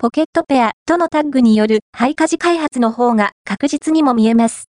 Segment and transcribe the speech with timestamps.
[0.00, 4.66] ポケットペアとのタッグによるハイカジ開発の方が確実にも見えます。